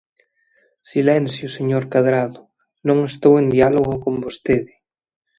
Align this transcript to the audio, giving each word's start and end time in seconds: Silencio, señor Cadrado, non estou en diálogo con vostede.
Silencio, 0.91 1.45
señor 1.57 1.83
Cadrado, 1.93 2.41
non 2.87 2.97
estou 3.11 3.33
en 3.41 3.47
diálogo 3.55 3.93
con 4.03 4.15
vostede. 4.23 4.73